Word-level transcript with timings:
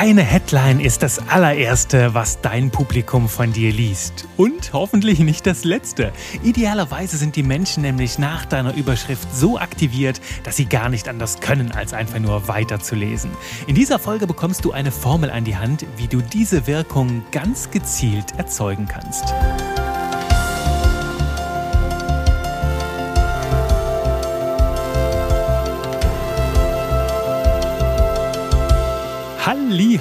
Deine 0.00 0.22
Headline 0.22 0.78
ist 0.78 1.02
das 1.02 1.18
allererste, 1.28 2.14
was 2.14 2.40
dein 2.40 2.70
Publikum 2.70 3.28
von 3.28 3.52
dir 3.52 3.72
liest. 3.72 4.28
Und 4.36 4.72
hoffentlich 4.72 5.18
nicht 5.18 5.44
das 5.44 5.64
letzte. 5.64 6.12
Idealerweise 6.44 7.16
sind 7.16 7.34
die 7.34 7.42
Menschen 7.42 7.82
nämlich 7.82 8.16
nach 8.16 8.44
deiner 8.44 8.76
Überschrift 8.76 9.26
so 9.34 9.58
aktiviert, 9.58 10.20
dass 10.44 10.54
sie 10.54 10.66
gar 10.66 10.88
nicht 10.88 11.08
anders 11.08 11.40
können, 11.40 11.72
als 11.72 11.94
einfach 11.94 12.20
nur 12.20 12.46
weiterzulesen. 12.46 13.32
In 13.66 13.74
dieser 13.74 13.98
Folge 13.98 14.28
bekommst 14.28 14.64
du 14.64 14.70
eine 14.70 14.92
Formel 14.92 15.32
an 15.32 15.42
die 15.42 15.56
Hand, 15.56 15.84
wie 15.96 16.06
du 16.06 16.22
diese 16.22 16.68
Wirkung 16.68 17.24
ganz 17.32 17.72
gezielt 17.72 18.38
erzeugen 18.38 18.86
kannst. 18.86 19.34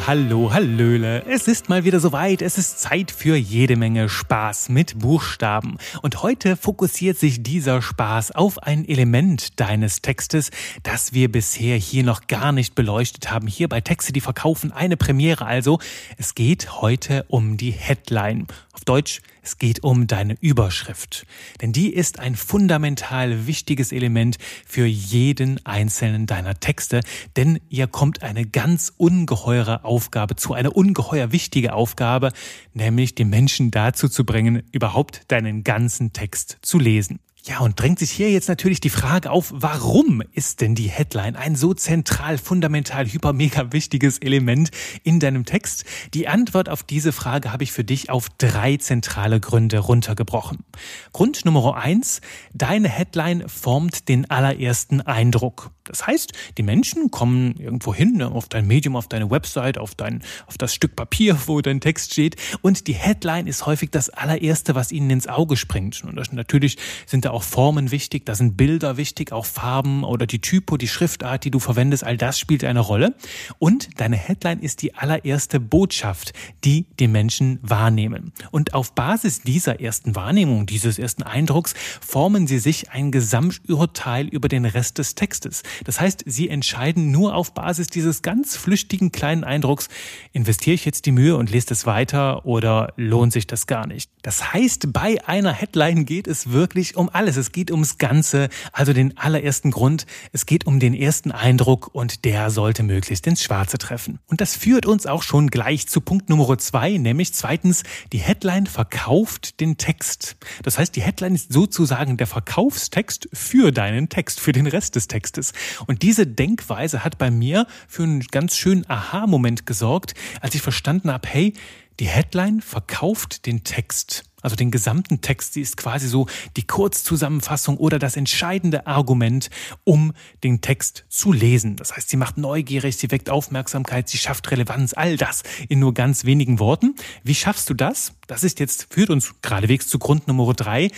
Hallo, 0.05 0.53
hallöle. 0.53 1.25
Es 1.25 1.47
ist 1.47 1.69
mal 1.69 1.83
wieder 1.83 1.99
soweit. 1.99 2.41
Es 2.41 2.57
ist 2.57 2.79
Zeit 2.79 3.11
für 3.11 3.35
jede 3.35 3.75
Menge 3.75 4.07
Spaß 4.09 4.69
mit 4.69 4.99
Buchstaben. 4.99 5.77
Und 6.01 6.23
heute 6.23 6.55
fokussiert 6.55 7.17
sich 7.17 7.43
dieser 7.43 7.81
Spaß 7.81 8.31
auf 8.31 8.61
ein 8.63 8.87
Element 8.87 9.59
deines 9.59 10.01
Textes, 10.01 10.51
das 10.83 11.13
wir 11.13 11.31
bisher 11.31 11.77
hier 11.77 12.03
noch 12.03 12.27
gar 12.27 12.51
nicht 12.51 12.75
beleuchtet 12.75 13.31
haben. 13.31 13.47
Hier 13.47 13.67
bei 13.67 13.81
Texte, 13.81 14.13
die 14.13 14.21
verkaufen 14.21 14.71
eine 14.71 14.97
Premiere 14.97 15.45
also. 15.45 15.79
Es 16.17 16.35
geht 16.35 16.81
heute 16.81 17.25
um 17.27 17.57
die 17.57 17.71
Headline. 17.71 18.47
Auf 18.77 18.85
Deutsch, 18.85 19.21
es 19.41 19.57
geht 19.57 19.81
um 19.81 20.05
deine 20.05 20.35
Überschrift. 20.39 21.25
Denn 21.61 21.73
die 21.73 21.91
ist 21.91 22.19
ein 22.19 22.35
fundamental 22.35 23.47
wichtiges 23.47 23.91
Element 23.91 24.37
für 24.67 24.85
jeden 24.85 25.65
einzelnen 25.65 26.27
deiner 26.27 26.59
Texte. 26.59 27.01
Denn 27.35 27.59
ihr 27.69 27.87
kommt 27.87 28.21
eine 28.21 28.45
ganz 28.45 28.93
ungeheure 28.95 29.83
Aufgabe 29.83 30.35
zu, 30.35 30.53
eine 30.53 30.69
ungeheuer 30.69 31.31
wichtige 31.31 31.73
Aufgabe, 31.73 32.31
nämlich 32.75 33.15
die 33.15 33.25
Menschen 33.25 33.71
dazu 33.71 34.09
zu 34.09 34.27
bringen, 34.27 34.61
überhaupt 34.71 35.23
deinen 35.29 35.63
ganzen 35.63 36.13
Text 36.13 36.59
zu 36.61 36.77
lesen. 36.77 37.19
Ja, 37.47 37.59
und 37.59 37.79
drängt 37.79 37.97
sich 37.97 38.11
hier 38.11 38.29
jetzt 38.29 38.49
natürlich 38.49 38.81
die 38.81 38.89
Frage 38.89 39.31
auf, 39.31 39.53
warum 39.55 40.21
ist 40.33 40.59
denn 40.59 40.75
die 40.75 40.89
Headline 40.89 41.37
ein 41.37 41.55
so 41.55 41.73
zentral, 41.73 42.37
fundamental, 42.37 43.05
hyper, 43.05 43.31
mega 43.31 43.71
wichtiges 43.71 44.17
Element 44.17 44.69
in 45.03 45.21
deinem 45.21 45.45
Text? 45.45 45.85
Die 46.13 46.27
Antwort 46.27 46.67
auf 46.67 46.83
diese 46.83 47.13
Frage 47.13 47.53
habe 47.53 47.63
ich 47.63 47.71
für 47.71 47.85
dich 47.85 48.09
auf 48.09 48.27
drei 48.37 48.75
zentrale 48.75 49.39
Gründe 49.39 49.79
runtergebrochen. 49.79 50.65
Grund 51.13 51.45
Nummer 51.45 51.77
eins, 51.77 52.19
deine 52.53 52.89
Headline 52.89 53.47
formt 53.47 54.09
den 54.09 54.29
allerersten 54.29 54.99
Eindruck. 54.99 55.71
Das 55.87 56.05
heißt, 56.05 56.33
die 56.57 56.63
Menschen 56.63 57.11
kommen 57.11 57.55
irgendwo 57.57 57.93
hin, 57.93 58.13
ne, 58.17 58.31
auf 58.31 58.47
dein 58.47 58.67
Medium, 58.67 58.95
auf 58.95 59.07
deine 59.07 59.29
Website, 59.29 59.77
auf 59.77 59.95
dein, 59.95 60.23
auf 60.47 60.57
das 60.57 60.73
Stück 60.73 60.95
Papier, 60.95 61.37
wo 61.45 61.61
dein 61.61 61.81
Text 61.81 62.13
steht. 62.13 62.35
Und 62.61 62.87
die 62.87 62.93
Headline 62.93 63.47
ist 63.47 63.65
häufig 63.65 63.89
das 63.91 64.09
allererste, 64.09 64.75
was 64.75 64.91
ihnen 64.91 65.09
ins 65.09 65.27
Auge 65.27 65.57
springt. 65.57 66.03
Und 66.03 66.15
das, 66.15 66.31
natürlich 66.31 66.77
sind 67.05 67.25
da 67.25 67.31
auch 67.31 67.43
Formen 67.43 67.91
wichtig, 67.91 68.25
da 68.25 68.35
sind 68.35 68.57
Bilder 68.57 68.97
wichtig, 68.97 69.31
auch 69.31 69.45
Farben 69.45 70.03
oder 70.03 70.27
die 70.27 70.39
Typo, 70.39 70.77
die 70.77 70.87
Schriftart, 70.87 71.43
die 71.43 71.51
du 71.51 71.59
verwendest, 71.59 72.03
all 72.03 72.17
das 72.17 72.39
spielt 72.39 72.63
eine 72.63 72.79
Rolle. 72.79 73.15
Und 73.59 73.99
deine 73.99 74.17
Headline 74.17 74.59
ist 74.59 74.81
die 74.81 74.95
allererste 74.95 75.59
Botschaft, 75.59 76.33
die 76.63 76.85
die 76.99 77.07
Menschen 77.07 77.59
wahrnehmen. 77.61 78.33
Und 78.51 78.73
auf 78.73 78.93
Basis 78.93 79.41
dieser 79.41 79.79
ersten 79.79 80.15
Wahrnehmung, 80.15 80.65
dieses 80.65 80.99
ersten 80.99 81.23
Eindrucks, 81.23 81.73
formen 82.01 82.47
sie 82.47 82.59
sich 82.59 82.91
ein 82.91 83.11
Gesamturteil 83.11 84.27
über 84.27 84.47
den 84.47 84.65
Rest 84.65 84.97
des 84.97 85.15
Textes. 85.15 85.63
Das 85.85 85.99
heißt, 85.99 86.23
sie 86.25 86.49
entscheiden 86.49 87.11
nur 87.11 87.35
auf 87.35 87.53
Basis 87.53 87.87
dieses 87.87 88.21
ganz 88.21 88.55
flüchtigen 88.55 89.11
kleinen 89.11 89.43
Eindrucks, 89.43 89.89
investiere 90.33 90.75
ich 90.75 90.85
jetzt 90.85 91.05
die 91.05 91.11
Mühe 91.11 91.35
und 91.35 91.49
lese 91.49 91.73
es 91.73 91.85
weiter 91.85 92.45
oder 92.45 92.93
lohnt 92.97 93.33
sich 93.33 93.47
das 93.47 93.67
gar 93.67 93.87
nicht. 93.87 94.09
Das 94.21 94.53
heißt, 94.53 94.91
bei 94.91 95.25
einer 95.25 95.53
Headline 95.53 96.05
geht 96.05 96.27
es 96.27 96.51
wirklich 96.51 96.97
um 96.97 97.09
alles. 97.09 97.37
Es 97.37 97.51
geht 97.51 97.71
ums 97.71 97.97
Ganze, 97.97 98.49
also 98.73 98.93
den 98.93 99.17
allerersten 99.17 99.71
Grund. 99.71 100.05
Es 100.33 100.45
geht 100.45 100.67
um 100.67 100.79
den 100.79 100.93
ersten 100.93 101.31
Eindruck 101.31 101.93
und 101.93 102.25
der 102.25 102.49
sollte 102.49 102.83
möglichst 102.83 103.25
ins 103.25 103.43
Schwarze 103.43 103.77
treffen. 103.77 104.19
Und 104.27 104.41
das 104.41 104.55
führt 104.55 104.85
uns 104.85 105.05
auch 105.05 105.23
schon 105.23 105.49
gleich 105.49 105.87
zu 105.87 106.01
Punkt 106.01 106.29
Nummer 106.29 106.57
zwei, 106.57 106.97
nämlich 106.97 107.33
zweitens, 107.33 107.83
die 108.11 108.19
Headline 108.19 108.67
verkauft 108.67 109.59
den 109.59 109.77
Text. 109.77 110.35
Das 110.63 110.77
heißt, 110.77 110.95
die 110.95 111.01
Headline 111.01 111.35
ist 111.35 111.53
sozusagen 111.53 112.17
der 112.17 112.27
Verkaufstext 112.27 113.29
für 113.33 113.71
deinen 113.71 114.09
Text, 114.09 114.39
für 114.39 114.51
den 114.51 114.67
Rest 114.67 114.95
des 114.95 115.07
Textes. 115.07 115.53
Und 115.85 116.01
diese 116.01 116.27
Denkweise 116.27 117.03
hat 117.03 117.17
bei 117.17 117.31
mir 117.31 117.67
für 117.87 118.03
einen 118.03 118.21
ganz 118.21 118.55
schönen 118.55 118.89
Aha-Moment 118.89 119.65
gesorgt, 119.65 120.13
als 120.41 120.55
ich 120.55 120.61
verstanden 120.61 121.11
habe, 121.11 121.27
hey, 121.27 121.53
die 121.99 122.07
Headline 122.07 122.61
verkauft 122.61 123.45
den 123.47 123.63
Text. 123.63 124.23
Also 124.43 124.55
den 124.55 124.69
gesamten 124.69 125.21
Text, 125.21 125.53
sie 125.53 125.61
ist 125.61 125.77
quasi 125.77 126.07
so 126.07 126.27
die 126.57 126.67
Kurzzusammenfassung 126.67 127.77
oder 127.77 127.97
das 127.97 128.15
entscheidende 128.15 128.85
Argument, 128.85 129.49
um 129.83 130.13
den 130.43 130.61
Text 130.61 131.05
zu 131.09 131.33
lesen. 131.33 131.75
Das 131.75 131.95
heißt, 131.95 132.07
sie 132.07 132.17
macht 132.17 132.37
neugierig, 132.37 132.97
sie 132.97 133.09
weckt 133.09 133.31
Aufmerksamkeit, 133.31 134.07
sie 134.09 134.19
schafft 134.19 134.49
Relevanz, 134.51 134.93
all 134.93 135.17
das 135.17 135.41
in 135.69 135.79
nur 135.79 135.95
ganz 135.95 136.23
wenigen 136.23 136.59
Worten. 136.59 136.95
Wie 137.23 137.35
schaffst 137.35 137.67
du 137.71 137.73
das? 137.73 138.13
Das 138.27 138.43
ist 138.43 138.59
jetzt, 138.59 138.93
führt 138.93 139.09
uns 139.09 139.33
geradewegs 139.41 139.87
zu 139.87 139.97
Grund 139.97 140.27
Nummer 140.27 140.53
drei. 140.53 140.91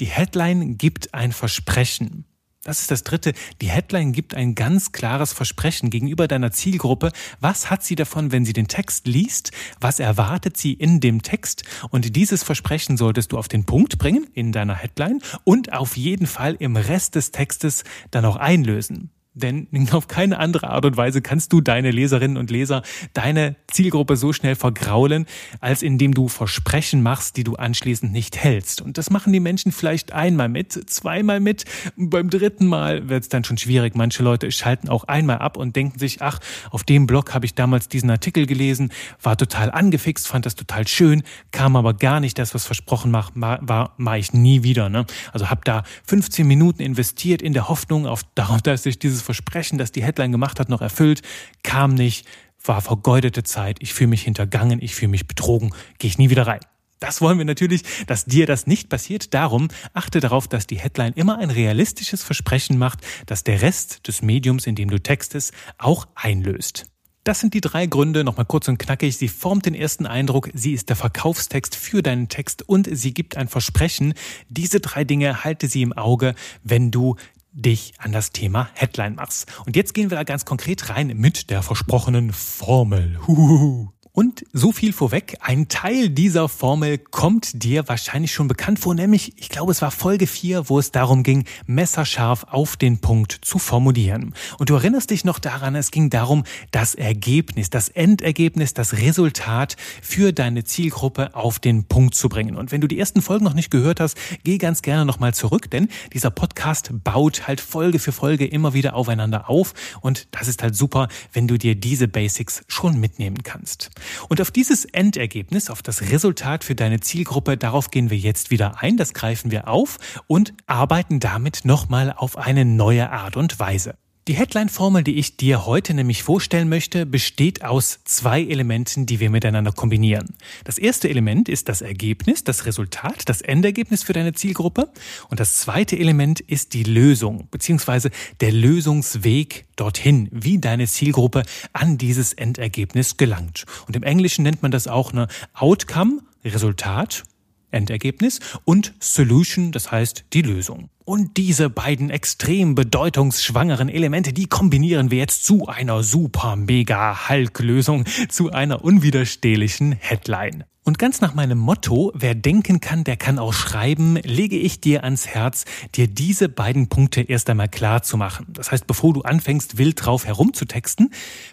Die 0.00 0.06
Headline 0.06 0.78
gibt 0.78 1.12
ein 1.12 1.32
Versprechen. 1.32 2.24
Das 2.66 2.80
ist 2.80 2.90
das 2.90 3.04
Dritte. 3.04 3.32
Die 3.62 3.70
Headline 3.70 4.10
gibt 4.10 4.34
ein 4.34 4.56
ganz 4.56 4.90
klares 4.90 5.32
Versprechen 5.32 5.88
gegenüber 5.88 6.26
deiner 6.26 6.50
Zielgruppe. 6.50 7.12
Was 7.38 7.70
hat 7.70 7.84
sie 7.84 7.94
davon, 7.94 8.32
wenn 8.32 8.44
sie 8.44 8.54
den 8.54 8.66
Text 8.66 9.06
liest? 9.06 9.52
Was 9.80 10.00
erwartet 10.00 10.56
sie 10.56 10.72
in 10.72 10.98
dem 10.98 11.22
Text? 11.22 11.62
Und 11.90 12.16
dieses 12.16 12.42
Versprechen 12.42 12.96
solltest 12.96 13.30
du 13.30 13.38
auf 13.38 13.46
den 13.46 13.66
Punkt 13.66 13.98
bringen 13.98 14.26
in 14.34 14.50
deiner 14.50 14.74
Headline 14.74 15.20
und 15.44 15.72
auf 15.74 15.96
jeden 15.96 16.26
Fall 16.26 16.56
im 16.58 16.74
Rest 16.74 17.14
des 17.14 17.30
Textes 17.30 17.84
dann 18.10 18.24
auch 18.24 18.34
einlösen. 18.34 19.10
Denn 19.36 19.68
auf 19.92 20.08
keine 20.08 20.38
andere 20.38 20.70
Art 20.70 20.84
und 20.84 20.96
Weise 20.96 21.22
kannst 21.22 21.52
du 21.52 21.60
deine 21.60 21.90
Leserinnen 21.90 22.36
und 22.36 22.50
Leser, 22.50 22.82
deine 23.12 23.56
Zielgruppe 23.68 24.16
so 24.16 24.32
schnell 24.32 24.56
vergraulen, 24.56 25.26
als 25.60 25.82
indem 25.82 26.14
du 26.14 26.28
Versprechen 26.28 27.02
machst, 27.02 27.36
die 27.36 27.44
du 27.44 27.54
anschließend 27.54 28.12
nicht 28.12 28.36
hältst. 28.36 28.80
Und 28.80 28.98
das 28.98 29.10
machen 29.10 29.32
die 29.32 29.40
Menschen 29.40 29.72
vielleicht 29.72 30.12
einmal 30.12 30.48
mit, 30.48 30.72
zweimal 30.90 31.40
mit. 31.40 31.64
Beim 31.96 32.30
dritten 32.30 32.66
Mal 32.66 33.08
wird 33.08 33.24
es 33.24 33.28
dann 33.28 33.44
schon 33.44 33.58
schwierig. 33.58 33.94
Manche 33.94 34.22
Leute 34.22 34.50
schalten 34.50 34.88
auch 34.88 35.04
einmal 35.04 35.38
ab 35.38 35.56
und 35.56 35.76
denken 35.76 35.98
sich, 35.98 36.22
ach, 36.22 36.40
auf 36.70 36.82
dem 36.82 37.06
Blog 37.06 37.34
habe 37.34 37.44
ich 37.44 37.54
damals 37.54 37.88
diesen 37.88 38.10
Artikel 38.10 38.46
gelesen, 38.46 38.90
war 39.22 39.36
total 39.36 39.70
angefixt, 39.70 40.26
fand 40.26 40.46
das 40.46 40.54
total 40.54 40.88
schön, 40.88 41.22
kam 41.52 41.76
aber 41.76 41.94
gar 41.94 42.20
nicht 42.20 42.38
das, 42.38 42.54
was 42.54 42.64
versprochen 42.64 43.12
war, 43.12 43.30
war 43.34 43.94
mache 43.98 44.18
ich 44.18 44.32
nie 44.32 44.62
wieder. 44.62 44.88
Ne? 44.88 45.06
Also 45.32 45.50
habe 45.50 45.60
da 45.64 45.82
15 46.06 46.46
Minuten 46.46 46.80
investiert 46.80 47.42
in 47.42 47.52
der 47.52 47.68
Hoffnung 47.68 48.06
auf 48.06 48.22
darauf, 48.34 48.62
dass 48.62 48.86
ich 48.86 48.98
dieses 48.98 49.25
Versprechen, 49.26 49.76
das 49.76 49.92
die 49.92 50.02
Headline 50.02 50.32
gemacht 50.32 50.58
hat, 50.58 50.70
noch 50.70 50.80
erfüllt, 50.80 51.20
kam 51.62 51.94
nicht, 51.94 52.26
war 52.64 52.80
vergeudete 52.80 53.42
Zeit, 53.42 53.76
ich 53.80 53.92
fühle 53.92 54.08
mich 54.08 54.22
hintergangen, 54.22 54.80
ich 54.80 54.94
fühle 54.94 55.10
mich 55.10 55.26
betrogen, 55.28 55.74
gehe 55.98 56.08
ich 56.08 56.18
nie 56.18 56.30
wieder 56.30 56.46
rein. 56.46 56.60
Das 56.98 57.20
wollen 57.20 57.36
wir 57.36 57.44
natürlich, 57.44 57.82
dass 58.06 58.24
dir 58.24 58.46
das 58.46 58.66
nicht 58.66 58.88
passiert. 58.88 59.34
Darum 59.34 59.68
achte 59.92 60.20
darauf, 60.20 60.48
dass 60.48 60.66
die 60.66 60.78
Headline 60.78 61.12
immer 61.12 61.38
ein 61.38 61.50
realistisches 61.50 62.22
Versprechen 62.22 62.78
macht, 62.78 63.00
dass 63.26 63.44
der 63.44 63.60
Rest 63.60 64.08
des 64.08 64.22
Mediums, 64.22 64.66
in 64.66 64.76
dem 64.76 64.88
du 64.88 64.98
textest, 64.98 65.52
auch 65.76 66.06
einlöst. 66.14 66.86
Das 67.26 67.40
sind 67.40 67.54
die 67.54 67.60
drei 67.60 67.86
Gründe, 67.86 68.22
nochmal 68.22 68.46
kurz 68.46 68.68
und 68.68 68.78
knackig. 68.78 69.16
Sie 69.16 69.26
formt 69.26 69.66
den 69.66 69.74
ersten 69.74 70.06
Eindruck, 70.06 70.48
sie 70.54 70.72
ist 70.72 70.88
der 70.88 70.96
Verkaufstext 70.96 71.74
für 71.74 72.00
deinen 72.00 72.28
Text 72.28 72.62
und 72.68 72.88
sie 72.90 73.12
gibt 73.12 73.36
ein 73.36 73.48
Versprechen. 73.48 74.14
Diese 74.48 74.78
drei 74.78 75.02
Dinge 75.02 75.42
halte 75.42 75.66
sie 75.66 75.82
im 75.82 75.92
Auge, 75.92 76.36
wenn 76.62 76.92
du 76.92 77.16
dich 77.56 77.94
an 77.98 78.12
das 78.12 78.30
Thema 78.30 78.68
Headline 78.74 79.14
machst. 79.14 79.46
Und 79.66 79.76
jetzt 79.76 79.94
gehen 79.94 80.10
wir 80.10 80.16
da 80.16 80.24
ganz 80.24 80.44
konkret 80.44 80.90
rein 80.90 81.08
mit 81.16 81.50
der 81.50 81.62
versprochenen 81.62 82.32
Formel. 82.32 83.18
Huhuhu. 83.26 83.95
Und 84.16 84.46
so 84.54 84.72
viel 84.72 84.94
vorweg, 84.94 85.36
ein 85.42 85.68
Teil 85.68 86.08
dieser 86.08 86.48
Formel 86.48 86.96
kommt 86.96 87.62
dir 87.62 87.86
wahrscheinlich 87.86 88.32
schon 88.32 88.48
bekannt 88.48 88.78
vor, 88.78 88.94
nämlich, 88.94 89.34
ich 89.36 89.50
glaube, 89.50 89.72
es 89.72 89.82
war 89.82 89.90
Folge 89.90 90.26
4, 90.26 90.70
wo 90.70 90.78
es 90.78 90.90
darum 90.90 91.22
ging, 91.22 91.44
messerscharf 91.66 92.46
auf 92.48 92.78
den 92.78 92.96
Punkt 92.96 93.38
zu 93.42 93.58
formulieren. 93.58 94.32
Und 94.58 94.70
du 94.70 94.74
erinnerst 94.74 95.10
dich 95.10 95.26
noch 95.26 95.38
daran, 95.38 95.74
es 95.74 95.90
ging 95.90 96.08
darum, 96.08 96.44
das 96.70 96.94
Ergebnis, 96.94 97.68
das 97.68 97.90
Endergebnis, 97.90 98.72
das 98.72 98.94
Resultat 98.94 99.76
für 100.00 100.32
deine 100.32 100.64
Zielgruppe 100.64 101.34
auf 101.34 101.58
den 101.58 101.84
Punkt 101.84 102.14
zu 102.14 102.30
bringen. 102.30 102.56
Und 102.56 102.72
wenn 102.72 102.80
du 102.80 102.88
die 102.88 102.98
ersten 102.98 103.20
Folgen 103.20 103.44
noch 103.44 103.52
nicht 103.52 103.70
gehört 103.70 104.00
hast, 104.00 104.16
geh 104.44 104.56
ganz 104.56 104.80
gerne 104.80 105.04
nochmal 105.04 105.34
zurück, 105.34 105.70
denn 105.70 105.88
dieser 106.14 106.30
Podcast 106.30 106.88
baut 107.04 107.46
halt 107.46 107.60
Folge 107.60 107.98
für 107.98 108.12
Folge 108.12 108.46
immer 108.46 108.72
wieder 108.72 108.94
aufeinander 108.94 109.50
auf. 109.50 109.74
Und 110.00 110.28
das 110.30 110.48
ist 110.48 110.62
halt 110.62 110.74
super, 110.74 111.08
wenn 111.34 111.46
du 111.46 111.58
dir 111.58 111.74
diese 111.74 112.08
Basics 112.08 112.62
schon 112.66 112.98
mitnehmen 112.98 113.42
kannst. 113.42 113.90
Und 114.28 114.40
auf 114.40 114.50
dieses 114.50 114.84
Endergebnis, 114.84 115.70
auf 115.70 115.82
das 115.82 116.02
Resultat 116.02 116.64
für 116.64 116.74
deine 116.74 117.00
Zielgruppe, 117.00 117.56
darauf 117.56 117.90
gehen 117.90 118.10
wir 118.10 118.18
jetzt 118.18 118.50
wieder 118.50 118.82
ein, 118.82 118.96
das 118.96 119.14
greifen 119.14 119.50
wir 119.50 119.68
auf 119.68 119.98
und 120.26 120.54
arbeiten 120.66 121.20
damit 121.20 121.64
nochmal 121.64 122.12
auf 122.16 122.36
eine 122.38 122.64
neue 122.64 123.10
Art 123.10 123.36
und 123.36 123.58
Weise. 123.58 123.96
Die 124.28 124.34
Headline-Formel, 124.34 125.04
die 125.04 125.20
ich 125.20 125.36
dir 125.36 125.66
heute 125.66 125.94
nämlich 125.94 126.24
vorstellen 126.24 126.68
möchte, 126.68 127.06
besteht 127.06 127.62
aus 127.62 128.00
zwei 128.02 128.42
Elementen, 128.42 129.06
die 129.06 129.20
wir 129.20 129.30
miteinander 129.30 129.70
kombinieren. 129.70 130.34
Das 130.64 130.78
erste 130.78 131.08
Element 131.08 131.48
ist 131.48 131.68
das 131.68 131.80
Ergebnis, 131.80 132.42
das 132.42 132.66
Resultat, 132.66 133.28
das 133.28 133.40
Endergebnis 133.40 134.02
für 134.02 134.14
deine 134.14 134.32
Zielgruppe. 134.32 134.90
Und 135.28 135.38
das 135.38 135.58
zweite 135.58 135.96
Element 135.96 136.40
ist 136.40 136.74
die 136.74 136.82
Lösung, 136.82 137.46
beziehungsweise 137.52 138.10
der 138.40 138.50
Lösungsweg 138.50 139.66
dorthin, 139.76 140.28
wie 140.32 140.58
deine 140.58 140.88
Zielgruppe 140.88 141.44
an 141.72 141.96
dieses 141.96 142.32
Endergebnis 142.32 143.18
gelangt. 143.18 143.64
Und 143.86 143.94
im 143.94 144.02
Englischen 144.02 144.42
nennt 144.42 144.60
man 144.60 144.72
das 144.72 144.88
auch 144.88 145.12
eine 145.12 145.28
Outcome, 145.54 146.18
Resultat 146.44 147.22
Endergebnis 147.70 148.40
und 148.64 148.94
Solution, 149.00 149.72
das 149.72 149.90
heißt 149.90 150.24
die 150.32 150.42
Lösung. 150.42 150.90
Und 151.04 151.36
diese 151.36 151.70
beiden 151.70 152.10
extrem 152.10 152.74
bedeutungsschwangeren 152.74 153.88
Elemente, 153.88 154.32
die 154.32 154.46
kombinieren 154.46 155.10
wir 155.10 155.18
jetzt 155.18 155.44
zu 155.44 155.66
einer 155.68 156.02
super 156.02 156.56
mega 156.56 157.28
Hulk-Lösung, 157.28 158.04
zu 158.28 158.50
einer 158.50 158.84
unwiderstehlichen 158.84 159.92
Headline. 159.92 160.64
Und 160.86 161.00
ganz 161.00 161.20
nach 161.20 161.34
meinem 161.34 161.58
Motto, 161.58 162.12
wer 162.14 162.36
denken 162.36 162.78
kann, 162.78 163.02
der 163.02 163.16
kann 163.16 163.40
auch 163.40 163.52
schreiben, 163.52 164.14
lege 164.18 164.56
ich 164.56 164.80
dir 164.80 165.02
ans 165.02 165.26
Herz, 165.26 165.64
dir 165.96 166.06
diese 166.06 166.48
beiden 166.48 166.88
Punkte 166.88 167.22
erst 167.22 167.50
einmal 167.50 167.68
klar 167.68 168.04
zu 168.04 168.16
machen. 168.16 168.46
Das 168.50 168.70
heißt, 168.70 168.86
bevor 168.86 169.12
du 169.12 169.22
anfängst, 169.22 169.78
wild 169.78 170.06
drauf 170.06 170.26
herumzutexten, 170.26 171.10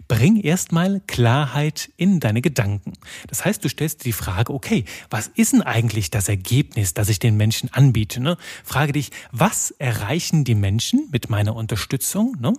bring 0.08 0.40
erstmal 0.40 1.02
Klarheit 1.08 1.90
in 1.98 2.20
deine 2.20 2.42
Gedanken. 2.44 2.94
Das 3.26 3.44
heißt, 3.44 3.66
du 3.66 3.70
stellst 3.70 4.02
dir 4.02 4.10
die 4.10 4.14
Frage, 4.14 4.54
okay, 4.54 4.86
was 5.10 5.32
ist 5.34 5.54
denn 5.54 5.64
eigentlich 5.64 6.12
das 6.12 6.30
Ergebnis, 6.30 6.94
das 6.94 7.10
ich 7.10 7.18
den 7.18 7.36
Menschen 7.36 7.74
anbiete? 7.74 8.22
Ne? 8.22 8.38
Frage 8.64 8.94
dich, 8.94 9.10
was 9.32 9.72
erreichen 9.72 10.44
die 10.44 10.54
Menschen 10.54 11.10
mit 11.12 11.32
meiner 11.32 11.56
Unterstützung? 11.56 12.38
Ne? 12.40 12.54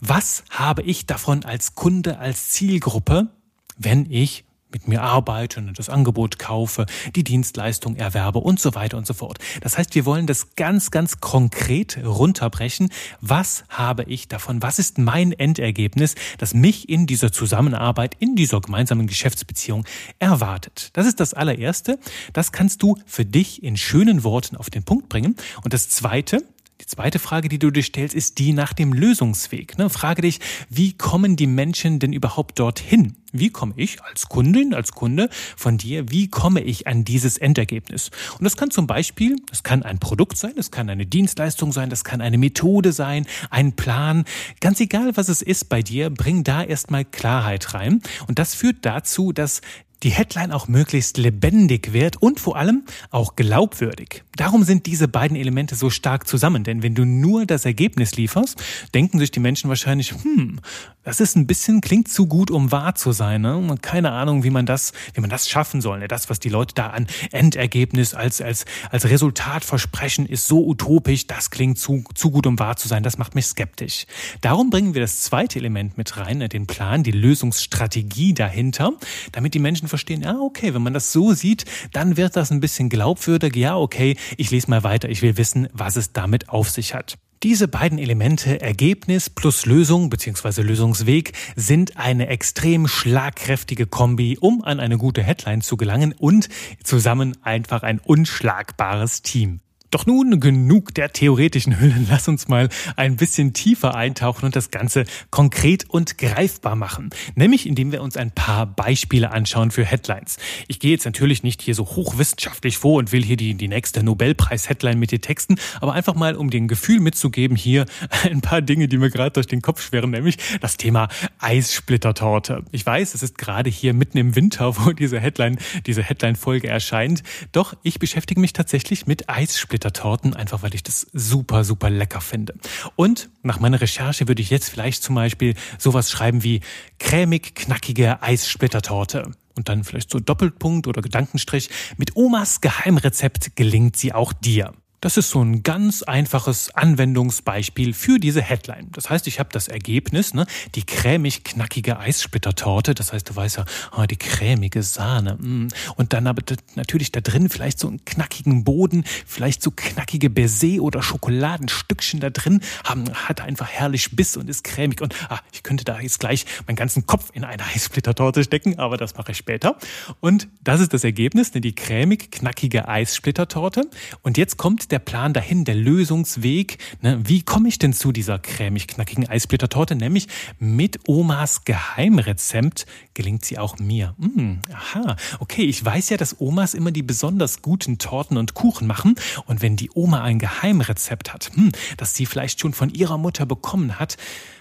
Was 0.00 0.44
habe 0.48 0.82
ich 0.82 1.06
davon 1.06 1.44
als 1.44 1.74
Kunde, 1.74 2.20
als 2.20 2.50
Zielgruppe, 2.50 3.30
wenn 3.76 4.08
ich 4.08 4.44
mit 4.72 4.88
mir 4.88 5.02
arbeite 5.02 5.60
und 5.60 5.78
das 5.78 5.88
Angebot 5.88 6.38
kaufe, 6.38 6.86
die 7.14 7.24
Dienstleistung 7.24 7.96
erwerbe 7.96 8.38
und 8.38 8.60
so 8.60 8.74
weiter 8.74 8.96
und 8.96 9.06
so 9.06 9.14
fort. 9.14 9.38
Das 9.60 9.78
heißt, 9.78 9.94
wir 9.94 10.04
wollen 10.04 10.26
das 10.26 10.54
ganz, 10.56 10.90
ganz 10.90 11.20
konkret 11.20 11.98
runterbrechen. 12.04 12.90
Was 13.20 13.64
habe 13.68 14.04
ich 14.04 14.28
davon? 14.28 14.62
Was 14.62 14.78
ist 14.78 14.98
mein 14.98 15.32
Endergebnis, 15.32 16.14
das 16.38 16.54
mich 16.54 16.88
in 16.88 17.06
dieser 17.06 17.32
Zusammenarbeit, 17.32 18.16
in 18.18 18.36
dieser 18.36 18.60
gemeinsamen 18.60 19.06
Geschäftsbeziehung 19.06 19.84
erwartet? 20.18 20.90
Das 20.94 21.06
ist 21.06 21.20
das 21.20 21.34
allererste. 21.34 21.98
Das 22.32 22.52
kannst 22.52 22.82
du 22.82 22.96
für 23.06 23.24
dich 23.24 23.62
in 23.62 23.76
schönen 23.76 24.24
Worten 24.24 24.56
auf 24.56 24.70
den 24.70 24.84
Punkt 24.84 25.08
bringen. 25.08 25.36
Und 25.62 25.72
das 25.72 25.88
zweite, 25.88 26.42
die 26.80 26.86
zweite 26.86 27.18
Frage, 27.18 27.48
die 27.48 27.58
du 27.58 27.70
dir 27.70 27.82
stellst, 27.82 28.14
ist 28.14 28.38
die 28.38 28.52
nach 28.52 28.72
dem 28.72 28.92
Lösungsweg. 28.92 29.76
Ne? 29.76 29.90
Frage 29.90 30.22
dich, 30.22 30.40
wie 30.70 30.96
kommen 30.96 31.36
die 31.36 31.46
Menschen 31.46 31.98
denn 31.98 32.12
überhaupt 32.12 32.58
dorthin? 32.58 33.16
Wie 33.32 33.50
komme 33.50 33.74
ich 33.76 34.02
als 34.02 34.28
Kundin, 34.28 34.74
als 34.74 34.92
Kunde 34.92 35.28
von 35.56 35.76
dir, 35.78 36.10
wie 36.10 36.28
komme 36.28 36.62
ich 36.62 36.86
an 36.86 37.04
dieses 37.04 37.36
Endergebnis? 37.36 38.10
Und 38.38 38.44
das 38.44 38.56
kann 38.56 38.70
zum 38.70 38.86
Beispiel, 38.86 39.36
das 39.50 39.62
kann 39.62 39.82
ein 39.82 39.98
Produkt 39.98 40.36
sein, 40.36 40.54
das 40.56 40.70
kann 40.70 40.88
eine 40.88 41.06
Dienstleistung 41.06 41.70
sein, 41.70 41.90
das 41.90 42.02
kann 42.02 42.20
eine 42.20 42.38
Methode 42.38 42.92
sein, 42.92 43.26
ein 43.50 43.74
Plan. 43.74 44.24
Ganz 44.60 44.80
egal, 44.80 45.16
was 45.16 45.28
es 45.28 45.42
ist 45.42 45.68
bei 45.68 45.82
dir, 45.82 46.10
bring 46.10 46.44
da 46.44 46.64
erstmal 46.64 47.04
Klarheit 47.04 47.74
rein. 47.74 48.02
Und 48.26 48.38
das 48.38 48.54
führt 48.54 48.78
dazu, 48.82 49.32
dass 49.32 49.60
die 50.02 50.10
Headline 50.10 50.52
auch 50.52 50.68
möglichst 50.68 51.18
lebendig 51.18 51.92
wird 51.92 52.16
und 52.16 52.40
vor 52.40 52.56
allem 52.56 52.84
auch 53.10 53.36
glaubwürdig. 53.36 54.22
Darum 54.36 54.64
sind 54.64 54.86
diese 54.86 55.08
beiden 55.08 55.36
Elemente 55.36 55.74
so 55.74 55.90
stark 55.90 56.26
zusammen, 56.26 56.64
denn 56.64 56.82
wenn 56.82 56.94
du 56.94 57.04
nur 57.04 57.44
das 57.44 57.64
Ergebnis 57.64 58.14
lieferst, 58.16 58.62
denken 58.94 59.18
sich 59.18 59.30
die 59.30 59.40
Menschen 59.40 59.68
wahrscheinlich, 59.68 60.12
hm, 60.12 60.60
das 61.02 61.20
ist 61.20 61.34
ein 61.34 61.46
bisschen, 61.46 61.80
klingt 61.80 62.08
zu 62.08 62.26
gut, 62.26 62.50
um 62.50 62.72
wahr 62.72 62.94
zu 62.94 63.12
sein. 63.12 63.40
Ne? 63.40 63.74
Keine 63.80 64.12
Ahnung, 64.12 64.44
wie 64.44 64.50
man 64.50 64.66
das, 64.66 64.92
wie 65.14 65.20
man 65.20 65.30
das 65.30 65.48
schaffen 65.48 65.80
soll. 65.80 65.98
Ne? 65.98 66.08
Das, 66.08 66.28
was 66.28 66.40
die 66.40 66.50
Leute 66.50 66.74
da 66.74 66.88
an 66.88 67.06
Endergebnis 67.32 68.14
als, 68.14 68.40
als, 68.40 68.64
als 68.90 69.06
Resultat 69.06 69.64
versprechen, 69.64 70.26
ist 70.26 70.46
so 70.46 70.66
utopisch, 70.66 71.26
das 71.26 71.50
klingt 71.50 71.78
zu, 71.78 72.04
zu 72.14 72.30
gut, 72.30 72.46
um 72.46 72.58
wahr 72.58 72.76
zu 72.76 72.86
sein. 72.86 73.02
Das 73.02 73.18
macht 73.18 73.34
mich 73.34 73.46
skeptisch. 73.46 74.06
Darum 74.42 74.70
bringen 74.70 74.94
wir 74.94 75.00
das 75.00 75.22
zweite 75.22 75.58
Element 75.58 75.96
mit 75.96 76.16
rein, 76.18 76.38
ne? 76.38 76.48
den 76.48 76.66
Plan, 76.66 77.02
die 77.02 77.12
Lösungsstrategie 77.12 78.34
dahinter, 78.34 78.92
damit 79.32 79.54
die 79.54 79.58
Menschen 79.58 79.88
verstehen, 79.90 80.22
ja, 80.22 80.38
okay, 80.38 80.72
wenn 80.74 80.82
man 80.82 80.94
das 80.94 81.12
so 81.12 81.34
sieht, 81.34 81.66
dann 81.92 82.16
wird 82.16 82.36
das 82.36 82.50
ein 82.50 82.60
bisschen 82.60 82.88
glaubwürdig. 82.88 83.54
Ja, 83.56 83.76
okay, 83.76 84.16
ich 84.38 84.50
lese 84.50 84.70
mal 84.70 84.82
weiter, 84.82 85.08
ich 85.08 85.20
will 85.20 85.36
wissen, 85.36 85.68
was 85.72 85.96
es 85.96 86.12
damit 86.12 86.48
auf 86.48 86.70
sich 86.70 86.94
hat. 86.94 87.18
Diese 87.42 87.68
beiden 87.68 87.98
Elemente 87.98 88.60
Ergebnis 88.60 89.30
plus 89.30 89.64
Lösung 89.64 90.10
bzw. 90.10 90.60
Lösungsweg 90.60 91.32
sind 91.56 91.96
eine 91.96 92.26
extrem 92.26 92.86
schlagkräftige 92.86 93.86
Kombi, 93.86 94.36
um 94.38 94.62
an 94.62 94.78
eine 94.78 94.98
gute 94.98 95.22
Headline 95.22 95.62
zu 95.62 95.78
gelangen 95.78 96.14
und 96.18 96.50
zusammen 96.84 97.38
einfach 97.42 97.82
ein 97.82 97.98
unschlagbares 97.98 99.22
Team. 99.22 99.60
Doch 99.90 100.06
nun 100.06 100.38
genug 100.38 100.94
der 100.94 101.12
theoretischen 101.12 101.80
Hüllen. 101.80 102.06
Lass 102.08 102.28
uns 102.28 102.46
mal 102.46 102.68
ein 102.94 103.16
bisschen 103.16 103.52
tiefer 103.54 103.96
eintauchen 103.96 104.44
und 104.44 104.54
das 104.54 104.70
Ganze 104.70 105.04
konkret 105.30 105.90
und 105.90 106.16
greifbar 106.16 106.76
machen. 106.76 107.10
Nämlich 107.34 107.66
indem 107.66 107.90
wir 107.90 108.00
uns 108.00 108.16
ein 108.16 108.30
paar 108.30 108.66
Beispiele 108.66 109.32
anschauen 109.32 109.72
für 109.72 109.84
Headlines. 109.84 110.38
Ich 110.68 110.78
gehe 110.78 110.92
jetzt 110.92 111.06
natürlich 111.06 111.42
nicht 111.42 111.60
hier 111.60 111.74
so 111.74 111.84
hochwissenschaftlich 111.84 112.78
vor 112.78 112.98
und 112.98 113.10
will 113.10 113.24
hier 113.24 113.36
die, 113.36 113.54
die 113.54 113.66
nächste 113.66 114.04
Nobelpreis-Headline 114.04 114.98
mit 114.98 115.10
dir 115.10 115.20
texten, 115.20 115.56
aber 115.80 115.92
einfach 115.92 116.14
mal, 116.14 116.36
um 116.36 116.50
den 116.50 116.68
Gefühl 116.68 117.00
mitzugeben, 117.00 117.56
hier 117.56 117.84
ein 118.24 118.42
paar 118.42 118.62
Dinge, 118.62 118.86
die 118.86 118.96
mir 118.96 119.10
gerade 119.10 119.32
durch 119.32 119.48
den 119.48 119.60
Kopf 119.60 119.82
schweren, 119.82 120.10
nämlich 120.10 120.36
das 120.60 120.76
Thema 120.76 121.08
Eissplittertorte. 121.40 122.64
Ich 122.70 122.86
weiß, 122.86 123.14
es 123.14 123.24
ist 123.24 123.38
gerade 123.38 123.70
hier 123.70 123.92
mitten 123.92 124.18
im 124.18 124.36
Winter, 124.36 124.76
wo 124.76 124.92
diese 124.92 125.18
Headline, 125.18 125.58
diese 125.86 126.04
Headline-Folge 126.04 126.68
erscheint. 126.68 127.24
Doch 127.50 127.74
ich 127.82 127.98
beschäftige 127.98 128.40
mich 128.40 128.52
tatsächlich 128.52 129.08
mit 129.08 129.28
Eissplittertorte. 129.28 129.79
Torten, 129.88 130.34
einfach 130.34 130.62
weil 130.62 130.74
ich 130.74 130.82
das 130.82 131.06
super, 131.12 131.64
super 131.64 131.90
lecker 131.90 132.20
finde. 132.20 132.54
Und 132.96 133.30
nach 133.42 133.58
meiner 133.58 133.80
Recherche 133.80 134.28
würde 134.28 134.42
ich 134.42 134.50
jetzt 134.50 134.68
vielleicht 134.68 135.02
zum 135.02 135.14
Beispiel 135.14 135.54
sowas 135.78 136.10
schreiben 136.10 136.42
wie 136.42 136.60
cremig 136.98 137.54
knackige 137.54 138.22
Eissplittertorte. 138.22 139.30
Und 139.56 139.68
dann 139.68 139.84
vielleicht 139.84 140.10
so 140.10 140.20
Doppelpunkt 140.20 140.86
oder 140.86 141.02
Gedankenstrich. 141.02 141.70
Mit 141.96 142.16
Omas 142.16 142.60
Geheimrezept 142.60 143.56
gelingt 143.56 143.96
sie 143.96 144.12
auch 144.12 144.32
dir. 144.32 144.72
Das 145.02 145.16
ist 145.16 145.30
so 145.30 145.42
ein 145.42 145.62
ganz 145.62 146.02
einfaches 146.02 146.74
Anwendungsbeispiel 146.74 147.94
für 147.94 148.18
diese 148.18 148.42
Headline. 148.42 148.88
Das 148.92 149.08
heißt, 149.08 149.26
ich 149.28 149.40
habe 149.40 149.48
das 149.50 149.66
Ergebnis, 149.66 150.34
ne, 150.34 150.44
die 150.74 150.84
cremig-knackige 150.84 151.98
Eissplittertorte. 151.98 152.94
Das 152.94 153.14
heißt, 153.14 153.30
du 153.30 153.34
weißt 153.34 153.56
ja, 153.56 153.64
oh, 153.96 154.04
die 154.04 154.18
cremige 154.18 154.82
Sahne. 154.82 155.36
Mm. 155.36 155.68
Und 155.96 156.12
dann 156.12 156.26
aber 156.26 156.42
natürlich 156.74 157.12
da 157.12 157.22
drin 157.22 157.48
vielleicht 157.48 157.78
so 157.78 157.88
einen 157.88 158.04
knackigen 158.04 158.62
Boden, 158.62 159.04
vielleicht 159.26 159.62
so 159.62 159.70
knackige 159.74 160.28
Baiser 160.28 160.82
oder 160.82 161.02
Schokoladenstückchen 161.02 162.20
da 162.20 162.28
drin, 162.28 162.60
hat 162.84 163.40
einfach 163.40 163.68
herrlich 163.70 164.14
Biss 164.14 164.36
und 164.36 164.50
ist 164.50 164.64
cremig. 164.64 165.00
Und 165.00 165.14
ah, 165.30 165.40
ich 165.52 165.62
könnte 165.62 165.84
da 165.84 165.98
jetzt 165.98 166.20
gleich 166.20 166.44
meinen 166.66 166.76
ganzen 166.76 167.06
Kopf 167.06 167.30
in 167.32 167.44
eine 167.44 167.64
Eissplittertorte 167.64 168.44
stecken, 168.44 168.78
aber 168.78 168.98
das 168.98 169.16
mache 169.16 169.32
ich 169.32 169.38
später. 169.38 169.78
Und 170.20 170.48
das 170.62 170.82
ist 170.82 170.92
das 170.92 171.04
Ergebnis, 171.04 171.54
ne, 171.54 171.62
die 171.62 171.74
cremig-knackige 171.74 172.86
Eissplittertorte. 172.86 173.88
Und 174.20 174.36
jetzt 174.36 174.58
kommt 174.58 174.89
der 174.90 174.98
Plan 174.98 175.32
dahin, 175.32 175.64
der 175.64 175.74
Lösungsweg? 175.74 176.78
Ne? 177.00 177.20
Wie 177.24 177.42
komme 177.42 177.68
ich 177.68 177.78
denn 177.78 177.92
zu 177.92 178.12
dieser 178.12 178.38
cremig-knackigen 178.38 179.28
Eisblittertorte? 179.28 179.96
Nämlich 179.96 180.28
mit 180.58 181.00
Omas 181.06 181.64
Geheimrezept 181.64 182.86
gelingt 183.14 183.44
sie 183.44 183.58
auch 183.58 183.78
mir. 183.78 184.14
Hm, 184.20 184.60
aha, 184.72 185.16
okay, 185.38 185.62
ich 185.62 185.84
weiß 185.84 186.10
ja, 186.10 186.16
dass 186.16 186.40
Omas 186.40 186.74
immer 186.74 186.90
die 186.90 187.02
besonders 187.02 187.62
guten 187.62 187.98
Torten 187.98 188.36
und 188.36 188.54
Kuchen 188.54 188.86
machen. 188.86 189.14
Und 189.46 189.62
wenn 189.62 189.76
die 189.76 189.90
Oma 189.94 190.22
ein 190.22 190.38
Geheimrezept 190.38 191.32
hat, 191.32 191.50
hm, 191.54 191.72
das 191.96 192.14
sie 192.14 192.26
vielleicht 192.26 192.60
schon 192.60 192.72
von 192.72 192.90
ihrer 192.90 193.18
Mutter 193.18 193.46
bekommen 193.46 193.98
hat, 193.98 194.16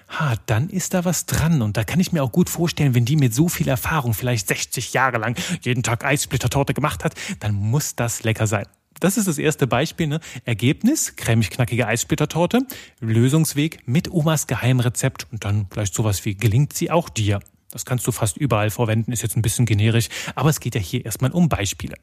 ha, 0.10 0.36
dann 0.46 0.70
ist 0.70 0.94
da 0.94 1.06
was 1.06 1.26
dran. 1.26 1.62
Und 1.62 1.78
da 1.78 1.84
kann 1.84 2.00
ich 2.00 2.12
mir 2.12 2.24
auch 2.24 2.32
gut 2.32 2.50
vorstellen, 2.50 2.96
wenn 2.96 3.06
die 3.06 3.16
mit 3.16 3.34
so 3.34 3.48
viel 3.48 3.68
Erfahrung, 3.68 4.14
vielleicht 4.14 4.48
60 4.48 4.94
Jahre 4.94 5.18
lang, 5.18 5.36
jeden 5.62 5.84
Tag 5.84 6.04
Eissplittertorte 6.04 6.74
gemacht 6.74 7.04
hat, 7.04 7.14
dann 7.40 7.54
muss 7.54 7.96
das 7.96 8.24
lecker 8.24 8.48
sein. 8.48 8.66
Das 9.00 9.18
ist 9.18 9.28
das 9.28 9.38
erste 9.38 9.68
Beispiel. 9.68 10.08
Ne? 10.08 10.20
Ergebnis, 10.46 11.16
cremig-knackige 11.16 11.88
Eissplittertorte. 11.88 12.62
Lösungsweg 13.00 13.88
mit 13.88 14.12
Omas 14.12 14.48
Geheimrezept 14.48 15.28
und 15.32 15.46
dann 15.46 15.68
vielleicht 15.72 15.94
sowas 15.94 16.26
wie 16.26 16.36
gelingt 16.36 16.74
sie 16.74 16.92
auch 16.92 17.10
dir. 17.10 17.40
Das 17.72 17.86
kannst 17.86 18.08
du 18.08 18.12
fast 18.12 18.38
überall 18.38 18.72
verwenden, 18.72 19.12
ist 19.12 19.22
jetzt 19.22 19.38
ein 19.38 19.44
bisschen 19.44 19.68
generisch, 19.68 20.10
aber 20.34 20.50
es 20.50 20.60
geht 20.60 20.74
ja 20.74 20.82
hier 20.82 21.06
erstmal 21.06 21.32
um 21.32 21.50
Beispiele. 21.50 21.96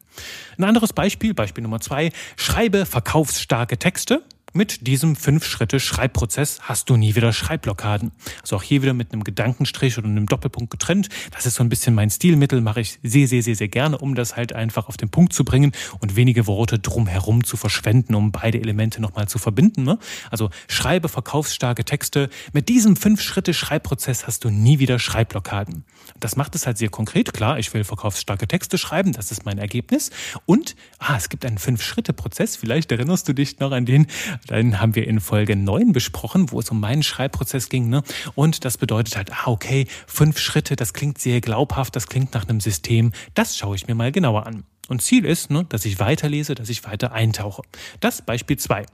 Ein 0.57 0.65
anderes 0.65 0.93
Beispiel, 0.93 1.35
Beispiel 1.35 1.63
Nummer 1.63 1.81
zwei, 1.81 2.13
schreibe 2.37 2.87
verkaufsstarke 2.87 3.77
Texte 3.77 4.23
mit 4.57 4.87
diesem 4.87 5.17
Fünf-Schritte-Schreibprozess 5.17 6.61
hast 6.63 6.89
du 6.89 6.97
nie 6.97 7.15
wieder 7.15 7.33
Schreibblockaden. 7.33 8.13
Also 8.41 8.57
auch 8.57 8.63
hier 8.63 8.83
wieder 8.83 8.95
mit 8.95 9.13
einem 9.13 9.23
Gedankenstrich 9.23 9.99
oder 9.99 10.09
einem 10.09 10.27
Doppelpunkt 10.27 10.71
getrennt. 10.71 11.09
Das 11.31 11.45
ist 11.45 11.57
so 11.57 11.63
ein 11.63 11.69
bisschen 11.69 11.95
mein 11.95 12.11
Stilmittel, 12.11 12.63
mache 12.63 12.81
ich 12.81 12.99
sehr, 13.03 13.29
sehr, 13.29 13.43
sehr, 13.43 13.55
sehr 13.55 13.69
gerne, 13.69 13.99
um 13.99 14.15
das 14.15 14.35
halt 14.35 14.55
einfach 14.55 14.89
auf 14.89 14.97
den 14.97 15.11
Punkt 15.11 15.35
zu 15.35 15.45
bringen 15.45 15.73
und 16.01 16.17
wenige 16.17 16.47
Worte 16.47 16.79
drumherum 16.79 17.45
zu 17.45 17.57
verschwenden, 17.57 18.15
um 18.15 18.33
beide 18.33 18.59
Elemente 18.59 19.03
nochmal 19.03 19.29
zu 19.29 19.39
verbinden. 19.39 19.85
Ne? 19.85 19.99
Also 20.31 20.51
schreibe 20.69 21.09
verkaufsstarke 21.09 21.85
Texte. 21.85 22.31
Mit 22.53 22.71
diesem 22.71 22.97
Fünf-Schritte-Schreibprozess 22.97 24.27
hast 24.27 24.45
du 24.45 24.51
nie 24.51 24.79
wieder 24.79 24.99
Schreibblockaden. 24.99 25.85
Das 26.19 26.37
macht 26.37 26.55
es 26.55 26.67
halt 26.67 26.79
sehr 26.79 26.89
konkret. 26.89 27.35
Klar, 27.35 27.59
ich 27.59 27.73
will 27.75 27.85
verkaufsstarke 27.85 28.49
Texte 28.49 28.79
schreiben, 28.79 29.13
das 29.13 29.31
ist 29.31 29.45
mein 29.45 29.59
Ergebnis. 29.59 30.11
Und 30.47 30.77
ah, 30.99 31.17
es 31.17 31.29
gibt 31.29 31.45
einen 31.45 31.59
Fünf-Schritte-Prozess. 31.59 32.57
Vielleicht 32.57 32.91
erinnerst 32.91 33.29
du 33.29 33.35
dich 33.35 33.59
noch 33.59 33.73
an 33.73 33.85
den, 33.85 34.07
den 34.51 34.81
haben 34.81 34.95
wir 34.95 35.07
in 35.07 35.21
Folge 35.21 35.57
9 35.57 35.93
besprochen, 35.93 36.51
wo 36.51 36.61
es 36.61 36.71
um 36.71 36.81
meinen 36.81 37.03
Schreibprozess 37.03 37.69
ging. 37.69 37.89
Ne? 37.89 38.03
Und 38.35 38.65
das 38.65 38.79
bedeutet 38.79 39.17
halt, 39.17 39.33
ah, 39.33 39.47
okay, 39.47 39.87
fünf 40.07 40.39
Schritte, 40.39 40.77
das 40.77 40.93
klingt 40.93 41.19
sehr 41.19 41.41
glaubhaft, 41.41 41.97
das 41.97 42.07
klingt 42.07 42.35
nach 42.35 42.49
einem 42.49 42.61
System. 42.61 43.13
Das 43.35 43.57
schaue 43.57 43.77
ich 43.77 43.87
mir 43.87 43.95
mal 43.95 44.13
genauer 44.13 44.47
an. 44.47 44.65
Und 44.89 45.03
Ziel 45.03 45.25
ist, 45.25 45.51
ne, 45.51 45.65
dass 45.69 45.85
ich 45.85 45.99
weiterlese, 45.99 46.55
dass 46.55 46.69
ich 46.69 46.85
weiter 46.85 47.13
eintauche. 47.13 47.63
Das 48.01 48.23
Beispiel 48.23 48.57
zwei. 48.57 48.87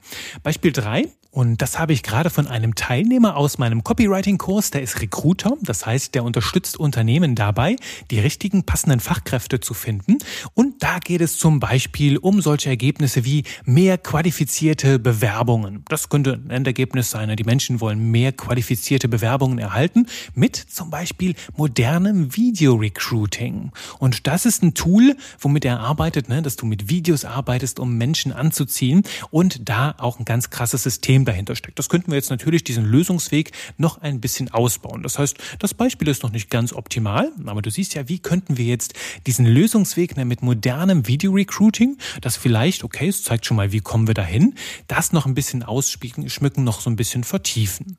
Beispiel 0.42 0.72
drei 0.72 1.08
und 1.34 1.62
das 1.62 1.78
habe 1.78 1.94
ich 1.94 2.02
gerade 2.02 2.28
von 2.28 2.46
einem 2.46 2.74
Teilnehmer 2.74 3.38
aus 3.38 3.56
meinem 3.56 3.82
Copywriting-Kurs, 3.82 4.70
der 4.70 4.82
ist 4.82 5.00
Recruiter, 5.00 5.56
das 5.62 5.86
heißt, 5.86 6.14
der 6.14 6.24
unterstützt 6.24 6.78
Unternehmen 6.78 7.34
dabei, 7.34 7.76
die 8.10 8.20
richtigen 8.20 8.64
passenden 8.64 9.00
Fachkräfte 9.00 9.58
zu 9.58 9.72
finden. 9.72 10.18
Und 10.52 10.82
da 10.82 10.98
geht 10.98 11.22
es 11.22 11.38
zum 11.38 11.58
Beispiel 11.58 12.18
um 12.18 12.42
solche 12.42 12.68
Ergebnisse 12.68 13.24
wie 13.24 13.44
mehr 13.64 13.96
qualifizierte 13.96 14.98
Bewerbungen. 14.98 15.86
Das 15.88 16.10
könnte 16.10 16.34
ein 16.34 16.50
Endergebnis 16.50 17.10
sein. 17.10 17.34
Die 17.34 17.44
Menschen 17.44 17.80
wollen 17.80 18.10
mehr 18.10 18.32
qualifizierte 18.32 19.08
Bewerbungen 19.08 19.58
erhalten 19.58 20.08
mit 20.34 20.56
zum 20.56 20.90
Beispiel 20.90 21.34
modernem 21.56 22.36
Video-Recruiting. 22.36 23.72
Und 23.98 24.26
das 24.26 24.44
ist 24.44 24.62
ein 24.62 24.74
Tool, 24.74 25.16
womit 25.40 25.64
er 25.64 25.81
arbeitet, 25.82 26.28
ne, 26.28 26.42
dass 26.42 26.56
du 26.56 26.66
mit 26.66 26.88
Videos 26.88 27.24
arbeitest, 27.24 27.80
um 27.80 27.96
Menschen 27.96 28.32
anzuziehen 28.32 29.02
und 29.30 29.68
da 29.68 29.94
auch 29.98 30.18
ein 30.18 30.24
ganz 30.24 30.50
krasses 30.50 30.82
System 30.82 31.24
dahinter 31.24 31.56
steckt. 31.56 31.78
Das 31.78 31.88
könnten 31.88 32.10
wir 32.10 32.16
jetzt 32.16 32.30
natürlich 32.30 32.64
diesen 32.64 32.84
Lösungsweg 32.84 33.52
noch 33.76 34.00
ein 34.00 34.20
bisschen 34.20 34.50
ausbauen. 34.50 35.02
Das 35.02 35.18
heißt, 35.18 35.36
das 35.58 35.74
Beispiel 35.74 36.08
ist 36.08 36.22
noch 36.22 36.32
nicht 36.32 36.50
ganz 36.50 36.72
optimal, 36.72 37.30
aber 37.46 37.62
du 37.62 37.70
siehst 37.70 37.94
ja, 37.94 38.08
wie 38.08 38.18
könnten 38.18 38.56
wir 38.56 38.64
jetzt 38.64 38.94
diesen 39.26 39.46
Lösungsweg 39.46 40.16
mit 40.16 40.42
modernem 40.42 41.06
Video-Recruiting, 41.06 41.98
das 42.20 42.36
vielleicht, 42.36 42.84
okay, 42.84 43.08
es 43.08 43.22
zeigt 43.22 43.46
schon 43.46 43.56
mal, 43.56 43.72
wie 43.72 43.80
kommen 43.80 44.06
wir 44.06 44.14
dahin, 44.14 44.54
das 44.88 45.12
noch 45.12 45.26
ein 45.26 45.34
bisschen 45.34 45.62
ausschmücken, 45.62 46.64
noch 46.64 46.80
so 46.80 46.90
ein 46.90 46.96
bisschen 46.96 47.24
vertiefen. 47.24 47.96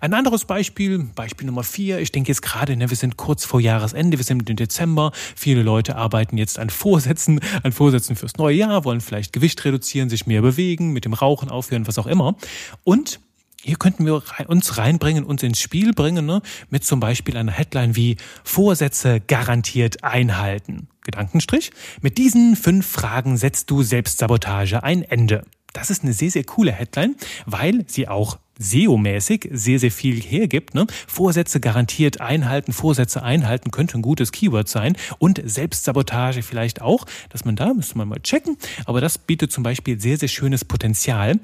Ein 0.00 0.14
anderes 0.14 0.44
Beispiel, 0.44 0.98
Beispiel 1.14 1.46
Nummer 1.46 1.62
vier. 1.62 2.00
Ich 2.00 2.12
denke 2.12 2.28
jetzt 2.28 2.42
gerade, 2.42 2.76
ne, 2.76 2.90
wir 2.90 2.96
sind 2.96 3.16
kurz 3.16 3.44
vor 3.44 3.60
Jahresende, 3.60 4.18
wir 4.18 4.24
sind 4.24 4.48
im 4.48 4.56
Dezember. 4.56 5.12
Viele 5.36 5.62
Leute 5.62 5.96
arbeiten 5.96 6.36
jetzt 6.36 6.58
an 6.58 6.70
Vorsätzen, 6.70 7.40
an 7.62 7.72
Vorsätzen 7.72 8.16
fürs 8.16 8.36
neue 8.36 8.56
Jahr, 8.56 8.84
wollen 8.84 9.00
vielleicht 9.00 9.32
Gewicht 9.32 9.64
reduzieren, 9.64 10.08
sich 10.08 10.26
mehr 10.26 10.42
bewegen, 10.42 10.92
mit 10.92 11.04
dem 11.04 11.12
Rauchen 11.12 11.50
aufhören, 11.50 11.86
was 11.86 11.98
auch 11.98 12.06
immer. 12.06 12.36
Und 12.84 13.20
hier 13.64 13.76
könnten 13.76 14.04
wir 14.04 14.22
uns 14.48 14.76
reinbringen, 14.76 15.22
uns 15.22 15.42
ins 15.44 15.60
Spiel 15.60 15.92
bringen, 15.92 16.26
ne, 16.26 16.42
mit 16.68 16.84
zum 16.84 16.98
Beispiel 16.98 17.36
einer 17.36 17.52
Headline 17.52 17.94
wie 17.94 18.16
Vorsätze 18.42 19.20
garantiert 19.20 20.02
einhalten. 20.02 20.88
Gedankenstrich. 21.04 21.70
Mit 22.00 22.18
diesen 22.18 22.56
fünf 22.56 22.86
Fragen 22.86 23.36
setzt 23.36 23.70
du 23.70 23.82
Selbstsabotage 23.82 24.82
ein 24.82 25.02
Ende. 25.02 25.44
Das 25.72 25.90
ist 25.90 26.02
eine 26.02 26.12
sehr, 26.12 26.30
sehr 26.30 26.44
coole 26.44 26.72
Headline, 26.72 27.16
weil 27.46 27.84
sie 27.86 28.08
auch 28.08 28.38
SEO-mäßig 28.58 29.48
sehr, 29.52 29.78
sehr 29.78 29.90
viel 29.90 30.20
hergibt. 30.20 30.74
Ne? 30.74 30.86
Vorsätze 31.06 31.60
garantiert 31.60 32.20
einhalten, 32.20 32.72
Vorsätze 32.72 33.22
einhalten 33.22 33.70
könnte 33.70 33.98
ein 33.98 34.02
gutes 34.02 34.32
Keyword 34.32 34.68
sein 34.68 34.96
und 35.18 35.40
Selbstsabotage 35.44 36.42
vielleicht 36.42 36.80
auch, 36.80 37.06
dass 37.30 37.44
man 37.44 37.56
da, 37.56 37.74
müsste 37.74 37.98
man 37.98 38.08
mal 38.08 38.20
checken, 38.20 38.56
aber 38.84 39.00
das 39.00 39.18
bietet 39.18 39.52
zum 39.52 39.62
Beispiel 39.62 40.00
sehr, 40.00 40.18
sehr 40.18 40.28
schönes 40.28 40.64
Potenzial. 40.64 41.40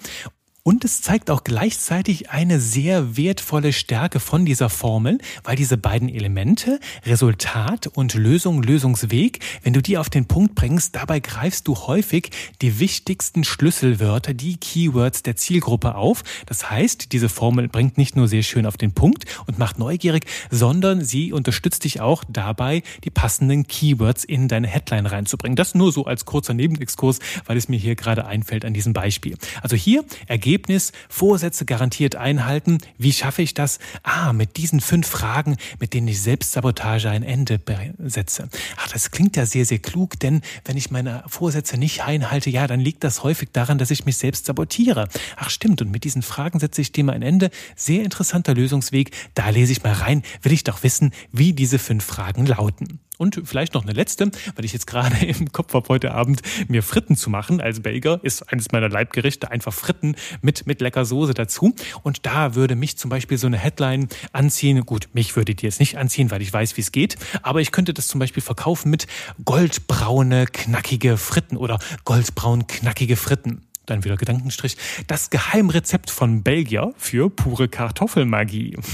Und 0.68 0.84
es 0.84 1.00
zeigt 1.00 1.30
auch 1.30 1.44
gleichzeitig 1.44 2.28
eine 2.28 2.60
sehr 2.60 3.16
wertvolle 3.16 3.72
Stärke 3.72 4.20
von 4.20 4.44
dieser 4.44 4.68
Formel, 4.68 5.16
weil 5.42 5.56
diese 5.56 5.78
beiden 5.78 6.10
Elemente, 6.10 6.78
Resultat 7.06 7.87
und 7.87 8.12
Lösung, 8.12 8.62
Lösungsweg, 8.62 9.38
wenn 9.62 9.72
du 9.72 9.80
die 9.80 9.96
auf 9.96 10.10
den 10.10 10.26
Punkt 10.26 10.54
bringst, 10.56 10.94
dabei 10.94 11.20
greifst 11.20 11.68
du 11.68 11.75
häufig 11.75 12.32
die 12.60 12.80
wichtigsten 12.80 13.44
Schlüsselwörter, 13.44 14.34
die 14.34 14.58
Keywords 14.58 15.22
der 15.22 15.37
Zielgruppe 15.37 15.94
auf. 15.94 16.22
Das 16.44 16.70
heißt, 16.70 17.12
diese 17.12 17.30
Formel 17.30 17.68
bringt 17.68 17.96
nicht 17.96 18.14
nur 18.14 18.28
sehr 18.28 18.42
schön 18.42 18.66
auf 18.66 18.76
den 18.76 18.92
Punkt 18.92 19.25
und 19.46 19.58
macht 19.58 19.78
neugierig, 19.78 20.26
sondern 20.50 21.02
sie 21.02 21.32
unterstützt 21.32 21.84
dich 21.84 22.02
auch 22.02 22.25
dabei, 22.28 22.82
die 23.04 23.10
passenden 23.10 23.66
Keywords 23.66 24.22
in 24.22 24.48
deine 24.48 24.66
Headline 24.66 25.06
reinzubringen. 25.06 25.56
Das 25.56 25.75
nur 25.75 25.92
so 25.92 26.04
als 26.04 26.26
kurzer 26.26 26.52
Nebenexkurs, 26.52 27.20
weil 27.46 27.56
es 27.56 27.70
mir 27.70 27.78
hier 27.78 27.94
gerade 27.94 28.26
einfällt 28.26 28.66
an 28.66 28.75
diesem 28.75 28.92
Beispiel. 28.92 29.38
Also 29.62 29.75
hier 29.75 30.04
ergeben 30.26 30.57
Ergebnis, 30.58 30.90
Vorsätze 31.08 31.64
garantiert 31.64 32.16
einhalten. 32.16 32.78
Wie 32.98 33.12
schaffe 33.12 33.42
ich 33.42 33.54
das? 33.54 33.78
Ah, 34.02 34.32
mit 34.32 34.56
diesen 34.56 34.80
fünf 34.80 35.06
Fragen, 35.06 35.56
mit 35.78 35.94
denen 35.94 36.08
ich 36.08 36.20
Selbstsabotage 36.20 37.08
ein 37.08 37.22
Ende 37.22 37.60
setze. 38.04 38.48
Ach, 38.76 38.88
das 38.88 39.12
klingt 39.12 39.36
ja 39.36 39.46
sehr, 39.46 39.64
sehr 39.64 39.78
klug, 39.78 40.18
denn 40.18 40.42
wenn 40.64 40.76
ich 40.76 40.90
meine 40.90 41.22
Vorsätze 41.28 41.78
nicht 41.78 42.02
einhalte, 42.02 42.50
ja, 42.50 42.66
dann 42.66 42.80
liegt 42.80 43.04
das 43.04 43.22
häufig 43.22 43.50
daran, 43.52 43.78
dass 43.78 43.92
ich 43.92 44.04
mich 44.04 44.16
selbst 44.16 44.46
sabotiere. 44.46 45.08
Ach, 45.36 45.48
stimmt. 45.48 45.80
Und 45.80 45.92
mit 45.92 46.02
diesen 46.02 46.22
Fragen 46.22 46.58
setze 46.58 46.80
ich 46.80 46.90
dem 46.90 47.08
ein 47.08 47.22
Ende. 47.22 47.50
Sehr 47.76 48.02
interessanter 48.02 48.52
Lösungsweg. 48.52 49.12
Da 49.34 49.50
lese 49.50 49.70
ich 49.70 49.84
mal 49.84 49.92
rein, 49.92 50.24
will 50.42 50.52
ich 50.52 50.64
doch 50.64 50.82
wissen, 50.82 51.12
wie 51.30 51.52
diese 51.52 51.78
fünf 51.78 52.04
Fragen 52.04 52.46
lauten. 52.46 52.98
Und 53.18 53.42
vielleicht 53.44 53.75
noch 53.75 53.82
eine 53.82 53.92
letzte, 53.92 54.30
weil 54.54 54.64
ich 54.64 54.72
jetzt 54.72 54.87
gerade 54.87 55.16
im 55.26 55.52
Kopf 55.52 55.75
habe, 55.75 55.88
heute 55.88 56.12
Abend 56.12 56.40
mir 56.68 56.82
Fritten 56.82 57.16
zu 57.16 57.28
machen 57.28 57.60
als 57.60 57.80
Belgier, 57.80 58.20
ist 58.22 58.50
eines 58.52 58.72
meiner 58.72 58.88
Leibgerichte, 58.88 59.50
einfach 59.50 59.72
Fritten 59.72 60.14
mit, 60.40 60.66
mit 60.66 60.80
lecker 60.80 61.04
Soße 61.04 61.34
dazu. 61.34 61.75
Und 62.02 62.25
da 62.25 62.54
würde 62.54 62.76
mich 62.76 62.96
zum 62.96 63.10
Beispiel 63.10 63.37
so 63.37 63.48
eine 63.48 63.58
Headline 63.58 64.08
anziehen. 64.32 64.87
Gut, 64.87 65.08
mich 65.12 65.37
würde 65.37 65.54
die 65.54 65.66
jetzt 65.66 65.80
nicht 65.80 65.98
anziehen, 65.98 66.30
weil 66.30 66.40
ich 66.40 66.52
weiß, 66.52 66.76
wie 66.76 66.80
es 66.80 66.92
geht. 66.92 67.16
Aber 67.42 67.60
ich 67.60 67.72
könnte 67.72 67.92
das 67.92 68.08
zum 68.08 68.20
Beispiel 68.20 68.42
verkaufen 68.42 68.90
mit 68.90 69.06
goldbraune, 69.44 70.46
knackige 70.46 71.16
Fritten 71.16 71.56
oder 71.56 71.78
goldbraun, 72.04 72.66
knackige 72.66 73.16
Fritten 73.16 73.67
dann 73.90 74.04
wieder 74.04 74.16
Gedankenstrich, 74.16 74.76
das 75.07 75.30
Geheimrezept 75.30 76.11
von 76.11 76.42
Belgier 76.42 76.92
für 76.97 77.30
pure 77.30 77.68
Kartoffelmagie. 77.68 78.76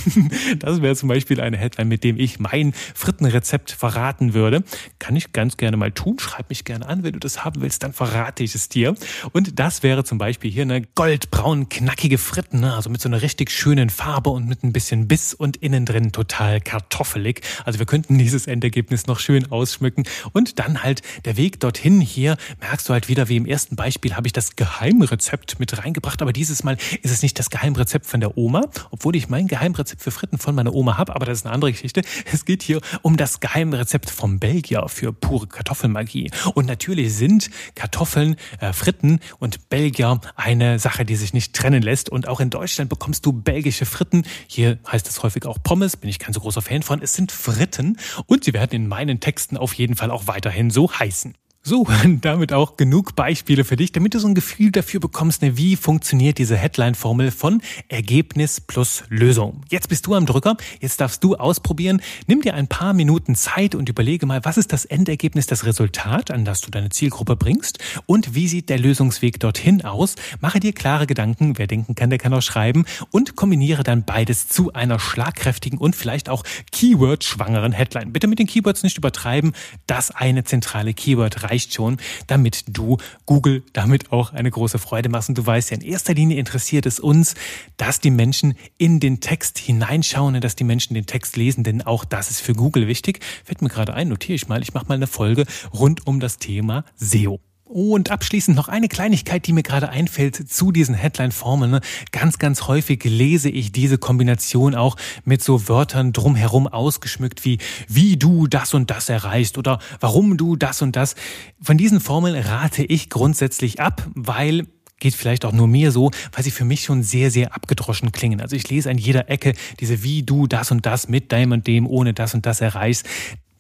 Das 0.59 0.83
wäre 0.83 0.95
zum 0.95 1.09
Beispiel 1.09 1.41
eine 1.41 1.57
Headline, 1.57 1.89
mit 1.89 2.05
dem 2.05 2.19
ich 2.19 2.39
mein 2.39 2.73
Frittenrezept 2.95 3.73
verraten 3.73 4.35
würde. 4.35 4.63
Kann 4.99 5.17
ich 5.17 5.33
ganz 5.33 5.57
gerne 5.57 5.77
mal 5.77 5.91
tun. 5.91 6.19
Schreib 6.19 6.49
mich 6.49 6.65
gerne 6.65 6.87
an, 6.87 7.03
wenn 7.03 7.13
du 7.13 7.19
das 7.19 7.45
haben 7.45 7.61
willst, 7.61 7.83
dann 7.83 7.93
verrate 7.93 8.45
ich 8.45 8.55
es 8.55 8.69
dir. 8.69 8.95
Und 9.33 9.59
das 9.59 9.83
wäre 9.83 10.05
zum 10.05 10.19
Beispiel 10.19 10.51
hier 10.51 10.63
eine 10.63 10.83
goldbraun, 10.83 11.69
knackige 11.69 12.19
Fritten, 12.19 12.61
ne? 12.61 12.75
also 12.75 12.91
mit 12.91 13.01
so 13.01 13.09
einer 13.09 13.23
richtig 13.23 13.51
schönen 13.51 13.91
Farbe 13.91 14.31
und 14.31 14.47
mit 14.47 14.63
ein 14.63 14.73
bisschen 14.73 15.09
Biss 15.09 15.35
und 15.35 15.57
innen 15.59 15.87
drin 15.87 16.13
total 16.13 16.61
kartoffelig. 16.61 17.43
Also 17.65 17.79
wir 17.79 17.87
könnten 17.87 18.19
dieses 18.19 18.47
Endergebnis 18.47 19.07
noch 19.07 19.19
schön 19.19 19.51
ausschmücken. 19.51 20.05
Und 20.33 20.59
dann 20.59 20.83
halt 20.83 21.03
der 21.25 21.37
Weg 21.37 21.61
dorthin 21.61 22.01
hier, 22.01 22.37
merkst 22.61 22.89
du 22.89 22.93
halt 22.93 23.09
wieder, 23.09 23.29
wie 23.29 23.37
im 23.37 23.47
ersten 23.47 23.77
Beispiel 23.77 24.15
habe 24.15 24.27
ich 24.27 24.33
das 24.33 24.57
Geheimrezept 24.57 24.84
Geheimrezept 24.85 25.59
mit 25.59 25.79
reingebracht, 25.79 26.21
aber 26.21 26.35
dieses 26.35 26.63
Mal 26.63 26.77
ist 27.01 27.11
es 27.11 27.23
nicht 27.23 27.39
das 27.39 27.49
Geheimrezept 27.49 28.05
von 28.05 28.21
der 28.21 28.37
Oma, 28.37 28.69
obwohl 28.91 29.17
ich 29.17 29.31
mein 29.31 29.47
Geheimrezept 29.47 30.03
für 30.03 30.11
Fritten 30.11 30.37
von 30.37 30.55
meiner 30.55 30.75
Oma 30.75 30.99
habe, 30.99 31.15
aber 31.15 31.25
das 31.25 31.39
ist 31.39 31.47
eine 31.47 31.55
andere 31.55 31.73
Geschichte. 31.73 32.03
Es 32.31 32.45
geht 32.45 32.63
hier 32.63 32.83
um 33.01 33.17
das 33.17 33.41
Geheimrezept 33.41 34.11
vom 34.11 34.39
Belgier 34.39 34.85
für 34.89 35.15
pure 35.15 35.47
Kartoffelmagie. 35.47 36.31
Und 36.55 36.67
natürlich 36.67 37.15
sind 37.15 37.49
Kartoffeln, 37.75 38.37
äh, 38.61 38.75
Fritten 38.75 39.21
und 39.39 39.71
Belgier 39.71 40.21
eine 40.37 40.79
Sache, 40.79 41.07
die 41.07 41.17
sich 41.17 41.33
nicht 41.33 41.55
trennen 41.55 41.83
lässt. 41.83 42.11
Und 42.11 42.29
auch 42.29 42.41
in 42.41 42.51
Deutschland 42.51 42.91
bekommst 42.91 43.25
du 43.25 43.33
belgische 43.33 43.87
Fritten. 43.87 44.25
Hier 44.47 44.79
heißt 44.93 45.09
es 45.09 45.23
häufig 45.23 45.47
auch 45.47 45.57
Pommes, 45.63 45.97
bin 45.97 46.11
ich 46.11 46.19
kein 46.19 46.35
so 46.35 46.41
großer 46.41 46.61
Fan 46.61 46.83
von. 46.83 47.01
Es 47.01 47.15
sind 47.15 47.33
Fritten 47.33 47.97
und 48.27 48.45
sie 48.45 48.53
werden 48.53 48.75
in 48.75 48.87
meinen 48.87 49.21
Texten 49.21 49.57
auf 49.57 49.73
jeden 49.73 49.97
Fall 49.97 50.11
auch 50.11 50.27
weiterhin 50.27 50.69
so 50.69 50.93
heißen. 50.93 51.35
So, 51.67 51.87
damit 52.21 52.53
auch 52.53 52.77
genug 52.77 53.17
Beispiele 53.17 53.65
für 53.65 53.77
dich, 53.77 53.91
damit 53.91 54.13
du 54.13 54.19
so 54.19 54.29
ein 54.29 54.35
Gefühl 54.35 54.71
dafür 54.71 55.01
bekommst, 55.01 55.41
ne, 55.41 55.57
wie 55.57 55.77
funktioniert 55.77 56.37
diese 56.37 56.57
Headline-Formel 56.57 57.31
von 57.31 57.63
Ergebnis 57.89 58.61
plus 58.61 59.03
Lösung. 59.09 59.63
Jetzt 59.71 59.89
bist 59.89 60.07
du 60.07 60.15
am 60.15 60.27
Drücker, 60.27 60.59
jetzt 60.81 61.01
darfst 61.01 61.25
du 61.25 61.37
ausprobieren. 61.37 62.03
Nimm 62.27 62.43
dir 62.43 62.53
ein 62.53 62.69
paar 62.69 62.93
Minuten 62.93 63.35
Zeit 63.35 63.75
und 63.75 63.89
überlege 63.89 64.27
mal, 64.27 64.45
was 64.45 64.59
ist 64.59 64.75
das 64.75 64.85
Endergebnis, 64.85 65.47
das 65.47 65.65
Resultat, 65.65 66.31
an 66.31 66.45
das 66.45 66.61
du 66.61 66.71
deine 66.71 66.91
Zielgruppe 66.91 67.35
bringst 67.35 67.79
und 68.05 68.35
wie 68.35 68.47
sieht 68.47 68.69
der 68.69 68.79
Lösungsweg 68.79 69.41
dorthin 69.41 69.87
aus. 69.87 70.17
Mache 70.43 70.61
dir 70.61 70.75
klare 70.75 71.07
Gedanken, 71.07 71.57
wer 71.57 71.67
denken 71.67 71.95
kann, 71.95 72.11
der 72.11 72.19
kann 72.19 72.35
auch 72.35 72.43
schreiben 72.43 72.85
und 73.11 73.37
kombiniere 73.37 73.85
dann 73.85 74.05
beides 74.05 74.49
zu 74.49 74.75
einer 74.75 74.99
schlagkräftigen 74.99 75.79
und 75.79 75.97
vielleicht 75.97 76.29
auch 76.29 76.45
Keyword-schwangeren 76.73 77.73
Headline. 77.73 78.13
Bitte 78.13 78.27
mit 78.27 78.39
den 78.39 78.49
Keywords 78.49 78.83
nicht 78.83 78.99
übertreiben, 78.99 79.55
das 79.87 80.11
eine 80.11 80.45
zentrale 80.45 80.93
Keyword 80.93 81.43
rein 81.43 81.54
reicht 81.55 81.73
schon, 81.73 81.99
damit 82.27 82.65
du 82.67 82.99
Google 83.27 83.63
damit 83.73 84.11
auch 84.11 84.33
eine 84.33 84.51
große 84.51 84.81
Freude 84.81 85.09
machst. 85.09 85.29
Und 85.29 85.39
du 85.39 85.47
weißt 85.47 85.71
ja, 85.71 85.77
in 85.77 85.85
erster 85.85 86.15
Linie 86.15 86.37
interessiert 86.37 86.85
es 86.85 86.99
uns, 86.99 87.35
dass 87.77 88.01
die 88.01 88.11
Menschen 88.11 88.55
in 88.77 88.99
den 88.99 89.21
Text 89.21 89.59
hineinschauen 89.59 90.35
und 90.35 90.43
dass 90.43 90.57
die 90.57 90.65
Menschen 90.65 90.95
den 90.95 91.07
Text 91.07 91.37
lesen, 91.37 91.63
denn 91.63 91.83
auch 91.83 92.05
das 92.05 92.31
ist 92.31 92.41
für 92.41 92.55
Google 92.55 92.89
wichtig. 92.89 93.21
Fällt 93.45 93.63
mir 93.63 93.69
gerade 93.69 93.95
ein, 93.95 94.09
notiere 94.09 94.35
ich 94.35 94.49
mal, 94.49 94.63
ich 94.63 94.75
mache 94.75 94.87
mal 94.87 94.95
eine 94.95 95.07
Folge 95.07 95.45
rund 95.73 96.07
um 96.09 96.19
das 96.19 96.39
Thema 96.39 96.85
SEO. 96.97 97.41
Und 97.75 98.13
abschließend 98.13 98.57
noch 98.57 98.69
eine 98.69 98.87
Kleinigkeit, 98.87 99.49
die 99.49 99.53
mir 99.53 99.65
gerade 99.65 99.89
einfällt 99.89 100.37
zu 100.37 100.71
diesen 100.71 100.95
Headline-Formeln. 100.95 101.73
Ne? 101.73 101.81
Ganz, 102.13 102.39
ganz 102.39 102.69
häufig 102.69 103.03
lese 103.03 103.51
ich 103.51 103.73
diese 103.73 103.99
Kombination 103.99 104.77
auch 104.77 104.95
mit 105.25 105.43
so 105.43 105.67
Wörtern 105.67 106.13
drumherum 106.13 106.69
ausgeschmückt 106.69 107.45
wie 107.45 107.59
wie 107.89 108.17
du 108.17 108.47
das 108.47 108.75
und 108.75 108.93
das 108.93 109.09
erreichst 109.09 109.59
oder 109.59 109.81
warum 109.99 110.37
du 110.37 110.55
das 110.55 110.83
und 110.83 110.95
das. 110.95 111.17
Von 111.61 111.77
diesen 111.77 111.99
Formeln 111.99 112.37
rate 112.37 112.85
ich 112.85 113.11
grundsätzlich 113.11 113.81
ab, 113.81 114.07
weil 114.15 114.69
geht 115.01 115.17
vielleicht 115.17 115.45
auch 115.45 115.53
nur 115.53 115.67
mir 115.67 115.91
so, 115.91 116.13
weil 116.33 116.45
sie 116.45 116.53
für 116.53 116.65
mich 116.65 116.85
schon 116.85 117.03
sehr, 117.03 117.33
sehr 117.33 117.57
abgedroschen 117.57 118.13
klingen. 118.13 118.41
Also 118.41 118.55
ich 118.55 118.69
lese 118.71 118.89
an 118.89 118.99
jeder 118.99 119.29
Ecke 119.29 119.53
diese 119.81 120.05
wie 120.05 120.23
du 120.23 120.47
das 120.47 120.71
und 120.71 120.87
das 120.87 121.09
mit 121.09 121.33
deinem 121.33 121.51
und 121.51 121.67
dem 121.67 121.89
ohne 121.89 122.15
das 122.15 122.35
und 122.35 122.47
das 122.47 122.61
erreichst. 122.61 123.05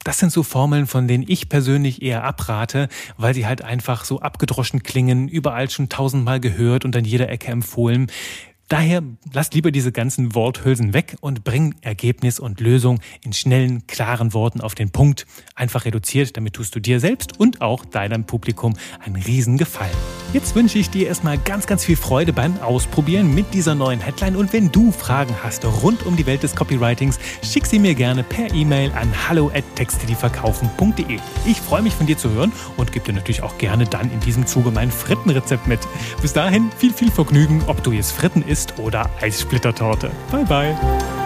Das 0.04 0.18
sind 0.18 0.30
so 0.30 0.42
Formeln, 0.42 0.86
von 0.86 1.08
denen 1.08 1.24
ich 1.26 1.48
persönlich 1.48 2.02
eher 2.02 2.24
abrate, 2.24 2.88
weil 3.16 3.34
sie 3.34 3.46
halt 3.46 3.62
einfach 3.62 4.04
so 4.04 4.20
abgedroschen 4.20 4.82
klingen, 4.82 5.28
überall 5.28 5.70
schon 5.70 5.88
tausendmal 5.88 6.40
gehört 6.40 6.84
und 6.84 6.94
an 6.94 7.06
jeder 7.06 7.30
Ecke 7.30 7.50
empfohlen. 7.50 8.08
Daher 8.68 9.02
lass 9.34 9.52
lieber 9.52 9.70
diese 9.70 9.92
ganzen 9.92 10.34
Worthülsen 10.34 10.94
weg 10.94 11.16
und 11.20 11.44
bring 11.44 11.74
Ergebnis 11.82 12.40
und 12.40 12.60
Lösung 12.60 12.98
in 13.22 13.34
schnellen, 13.34 13.86
klaren 13.86 14.32
Worten 14.32 14.62
auf 14.62 14.74
den 14.74 14.90
Punkt. 14.90 15.26
Einfach 15.54 15.84
reduziert, 15.84 16.34
damit 16.38 16.54
tust 16.54 16.74
du 16.74 16.80
dir 16.80 16.98
selbst 16.98 17.38
und 17.38 17.60
auch 17.60 17.84
deinem 17.84 18.24
Publikum 18.24 18.74
einen 19.04 19.16
riesen 19.16 19.58
Gefallen. 19.58 19.92
Jetzt 20.32 20.54
wünsche 20.54 20.78
ich 20.78 20.88
dir 20.88 21.06
erstmal 21.08 21.36
ganz, 21.36 21.66
ganz 21.66 21.84
viel 21.84 21.96
Freude 21.96 22.32
beim 22.32 22.58
Ausprobieren 22.60 23.34
mit 23.34 23.52
dieser 23.52 23.74
neuen 23.74 24.00
Headline 24.00 24.34
und 24.34 24.52
wenn 24.54 24.72
du 24.72 24.92
Fragen 24.92 25.34
hast 25.42 25.64
rund 25.66 26.06
um 26.06 26.16
die 26.16 26.26
Welt 26.26 26.42
des 26.42 26.56
Copywritings, 26.56 27.18
schick 27.42 27.66
sie 27.66 27.78
mir 27.78 27.94
gerne 27.94 28.22
per 28.22 28.52
E-Mail 28.54 28.92
an 28.92 29.12
hallo 29.28 29.50
at. 29.54 29.64
Ich 31.46 31.60
freue 31.60 31.82
mich 31.82 31.94
von 31.94 32.06
dir 32.06 32.16
zu 32.16 32.30
hören 32.30 32.52
und 32.78 32.92
gebe 32.92 33.04
dir 33.04 33.12
natürlich 33.12 33.42
auch 33.42 33.58
gerne 33.58 33.84
dann 33.84 34.10
in 34.10 34.20
diesem 34.20 34.46
Zuge 34.46 34.70
mein 34.70 34.90
Frittenrezept 34.90 35.68
mit. 35.68 35.80
Bis 36.22 36.32
dahin 36.32 36.70
viel, 36.78 36.92
viel 36.92 37.10
Vergnügen, 37.10 37.62
ob 37.66 37.82
du 37.82 37.92
jetzt 37.92 38.12
Fritten 38.12 38.42
isst 38.42 38.53
isst 38.54 38.78
oder 38.78 39.10
Eissplittertorte. 39.20 40.10
Bye 40.30 40.44
bye. 40.44 41.23